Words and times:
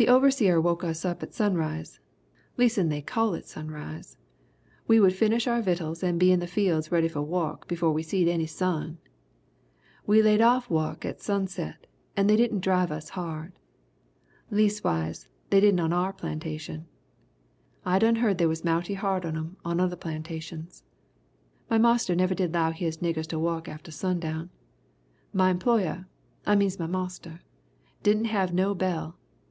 "The 0.00 0.06
overseer 0.06 0.60
woke 0.60 0.84
us 0.84 1.04
up 1.04 1.24
at 1.24 1.34
sunrise 1.34 1.98
leas'n 2.56 2.88
they 2.88 3.02
called 3.02 3.34
it 3.34 3.46
sunrise! 3.48 4.16
We 4.86 5.00
would 5.00 5.12
finish 5.12 5.48
our 5.48 5.60
vittles 5.60 6.04
and 6.04 6.20
be 6.20 6.30
in 6.30 6.38
the 6.38 6.46
fields 6.46 6.92
ready 6.92 7.08
for 7.08 7.20
wuk 7.20 7.66
befo' 7.66 7.90
we 7.90 8.04
seed 8.04 8.28
any 8.28 8.46
sun! 8.46 8.98
We 10.06 10.22
laid 10.22 10.40
off 10.40 10.70
wuk 10.70 11.04
at 11.04 11.20
sunset 11.20 11.88
and 12.16 12.30
they 12.30 12.36
didn't 12.36 12.60
drive 12.60 12.92
us 12.92 13.08
hard. 13.08 13.54
Leas'wise, 14.52 15.26
they 15.50 15.58
didn' 15.58 15.80
on 15.80 15.92
our 15.92 16.12
plantation. 16.12 16.86
I 17.84 17.98
done 17.98 18.16
heard 18.22 18.38
they 18.38 18.46
was 18.46 18.62
moughty 18.64 18.94
hard 18.94 19.26
on 19.26 19.36
'em 19.36 19.56
on 19.64 19.80
other 19.80 19.96
plantations. 19.96 20.84
My 21.68 21.78
marster 21.78 22.14
never 22.14 22.36
did 22.36 22.54
'low 22.54 22.70
his 22.70 22.98
niggers 22.98 23.26
to 23.30 23.38
wuk 23.40 23.66
atter 23.66 23.90
sundown. 23.90 24.50
My 25.32 25.50
employer, 25.50 26.06
I 26.46 26.54
means 26.54 26.78
my 26.78 26.86
marster, 26.86 27.40
didn't 28.04 28.26
have 28.26 28.54
no 28.54 28.76
bell. 28.76 29.16